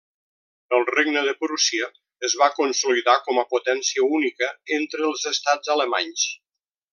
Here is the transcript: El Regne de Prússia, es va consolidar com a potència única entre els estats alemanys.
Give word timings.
El 0.77 0.85
Regne 0.93 1.21
de 1.27 1.33
Prússia, 1.41 1.89
es 2.29 2.35
va 2.43 2.47
consolidar 2.61 3.15
com 3.29 3.41
a 3.43 3.45
potència 3.53 4.09
única 4.21 4.49
entre 4.79 5.07
els 5.11 5.29
estats 5.35 5.75
alemanys. 5.77 6.27